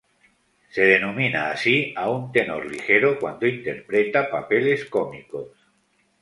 [0.71, 5.49] Se denomina así a un tenor ligero cuando interpreta papeles cómicos.